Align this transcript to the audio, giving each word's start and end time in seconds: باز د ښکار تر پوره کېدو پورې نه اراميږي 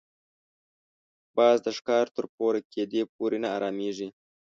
باز 1.35 1.57
د 1.65 1.67
ښکار 1.77 2.05
تر 2.15 2.25
پوره 2.35 2.59
کېدو 2.73 3.01
پورې 3.15 3.37
نه 3.43 3.49
اراميږي 3.57 4.07